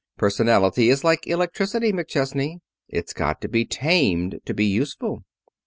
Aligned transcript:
Personality 0.17 0.89
is 0.89 1.03
like 1.03 1.27
electricity, 1.27 1.91
McChesney. 1.93 2.57
It's 2.89 3.13
got 3.13 3.39
to 3.41 3.47
be 3.47 3.65
tamed 3.65 4.39
to 4.45 4.53
be 4.55 4.65
useful." 4.65 5.21